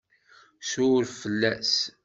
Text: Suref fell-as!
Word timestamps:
Suref 0.69 1.11
fell-as! 1.21 1.73